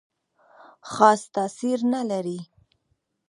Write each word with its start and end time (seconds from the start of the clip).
خاص 0.91 1.21
تاثیر 1.35 1.79
نه 1.93 2.01
لري. 2.09 2.39